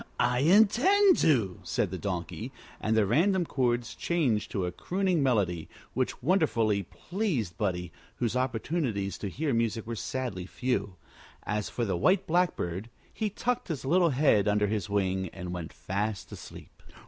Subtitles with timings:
[0.19, 5.69] "I intended to," said the Donkey; and the random chords changed to a crooning melody
[5.93, 10.95] which wonderfully pleased Buddie, whose opportunities to hear music were sadly few.
[11.43, 15.71] As for the White Blackbird, he tucked his little head under his wing and went
[15.71, 16.81] fast asleep.